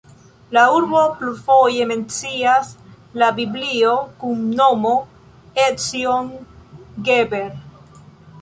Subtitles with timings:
[0.55, 2.71] La urbon plurfoje mencias
[3.23, 3.93] la Biblio
[4.23, 4.97] kun nomo
[5.67, 7.47] Ecjon-Geber.